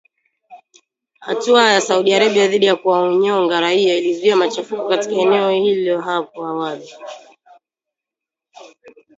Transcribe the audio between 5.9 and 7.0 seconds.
hapo awali